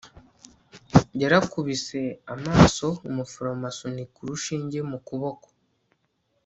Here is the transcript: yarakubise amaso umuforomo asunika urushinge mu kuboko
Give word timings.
yarakubise 1.21 2.01
amaso 2.33 2.87
umuforomo 3.09 3.63
asunika 3.71 4.17
urushinge 4.21 4.79
mu 4.89 4.97
kuboko 5.07 5.47